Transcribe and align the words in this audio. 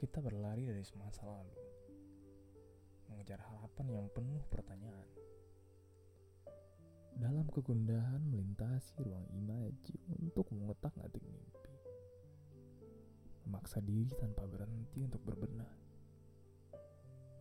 Kita 0.00 0.16
berlari 0.24 0.64
dari 0.64 0.80
semasa 0.80 1.28
lalu, 1.28 1.60
mengejar 3.12 3.36
harapan 3.36 4.00
yang 4.00 4.06
penuh 4.08 4.40
pertanyaan. 4.48 5.04
Dalam 7.20 7.44
kegundahan 7.52 8.24
melintasi 8.24 8.96
ruang 9.04 9.28
imaji 9.28 10.00
untuk 10.24 10.48
mengotak-atik 10.56 11.20
mimpi. 11.20 11.74
Memaksa 13.44 13.84
diri 13.84 14.08
tanpa 14.16 14.48
berhenti 14.48 15.04
untuk 15.04 15.20
berbenah. 15.20 15.68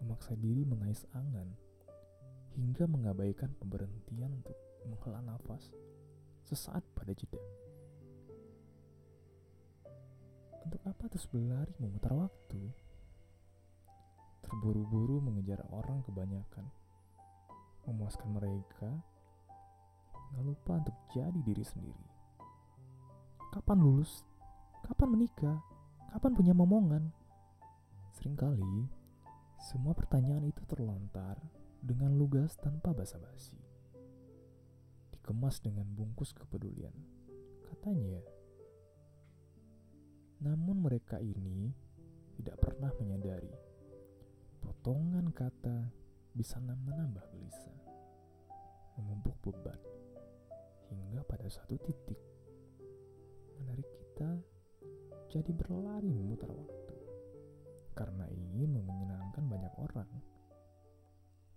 Memaksa 0.04 0.36
diri 0.36 0.68
mengais 0.68 1.08
angan 1.16 1.56
hingga 2.60 2.92
mengabaikan 2.92 3.56
pemberhentian 3.56 4.36
untuk 4.36 4.60
menghela 4.84 5.24
nafas 5.24 5.72
sesaat 6.44 6.84
pada 6.92 7.16
jeda. 7.16 7.40
Untuk 10.70 10.86
apa 10.86 11.10
terus 11.10 11.26
berlari 11.26 11.74
memutar 11.82 12.14
waktu? 12.14 12.62
Terburu-buru 14.46 15.18
mengejar 15.18 15.66
orang 15.74 16.06
kebanyakan, 16.06 16.62
memuaskan 17.90 18.30
mereka, 18.38 19.02
nggak 20.14 20.46
lupa 20.46 20.78
untuk 20.78 20.94
jadi 21.10 21.42
diri 21.42 21.66
sendiri. 21.66 22.06
Kapan 23.50 23.82
lulus? 23.82 24.22
Kapan 24.86 25.10
menikah? 25.10 25.58
Kapan 26.14 26.38
punya 26.38 26.54
momongan? 26.54 27.10
Seringkali, 28.22 28.86
semua 29.58 29.98
pertanyaan 29.98 30.46
itu 30.46 30.62
terlontar 30.70 31.42
dengan 31.82 32.14
lugas 32.14 32.54
tanpa 32.62 32.94
basa-basi. 32.94 33.58
Dikemas 35.18 35.66
dengan 35.66 35.90
bungkus 35.90 36.30
kepedulian. 36.30 36.94
Katanya, 37.66 38.22
namun 40.40 40.80
mereka 40.80 41.20
ini 41.20 41.76
tidak 42.40 42.56
pernah 42.64 42.96
menyadari 42.96 43.52
potongan 44.64 45.28
kata 45.36 45.92
bisa 46.32 46.56
menambah 46.64 47.20
gelisah, 47.36 47.80
memumpuk 48.96 49.36
beban, 49.44 49.76
hingga 50.88 51.20
pada 51.28 51.52
satu 51.52 51.76
titik 51.84 52.16
menarik 53.60 53.84
kita 53.92 54.40
jadi 55.28 55.52
berlari 55.52 56.08
memutar 56.08 56.48
waktu 56.48 56.96
karena 57.92 58.24
ingin 58.32 58.80
menyenangkan 58.80 59.44
banyak 59.44 59.74
orang. 59.76 60.08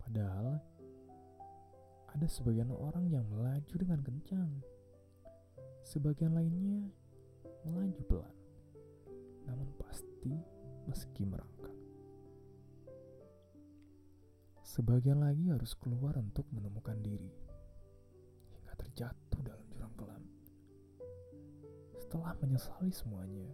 Padahal 0.02 0.58
ada 2.10 2.26
sebagian 2.26 2.74
orang 2.74 3.06
yang 3.06 3.22
melaju 3.30 3.74
dengan 3.78 4.02
kencang, 4.02 4.50
sebagian 5.86 6.34
lainnya 6.34 6.90
melaju 7.62 8.02
pelan 8.10 8.41
meski 10.92 11.24
merangkak. 11.24 11.72
Sebagian 14.60 15.24
lagi 15.24 15.48
harus 15.48 15.72
keluar 15.72 16.20
untuk 16.20 16.44
menemukan 16.52 17.00
diri, 17.00 17.32
hingga 18.52 18.76
terjatuh 18.76 19.40
dalam 19.40 19.64
jurang 19.72 19.96
kelam. 19.96 20.20
Setelah 21.96 22.36
menyesali 22.44 22.92
semuanya, 22.92 23.48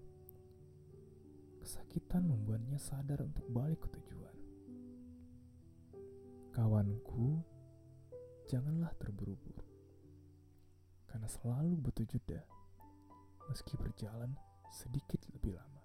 kesakitan 1.62 2.26
membuatnya 2.26 2.74
sadar 2.74 3.22
untuk 3.22 3.46
balik 3.54 3.86
ke 3.86 3.88
tujuan. 4.02 4.34
Kawanku, 6.50 7.38
janganlah 8.50 8.90
terburu-buru, 8.98 9.62
karena 11.06 11.30
selalu 11.30 11.78
butuh 11.86 12.02
jeda, 12.02 12.42
meski 13.46 13.78
berjalan 13.78 14.34
sedikit 14.74 15.22
lebih 15.30 15.54
lama. 15.54 15.77